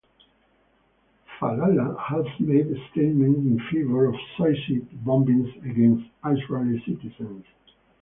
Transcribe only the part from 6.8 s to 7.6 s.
citizens.